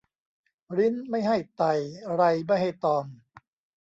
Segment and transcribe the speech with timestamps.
[0.77, 1.73] ริ้นไม่ให้ไต่
[2.15, 3.05] ไรไม่ให้ตอม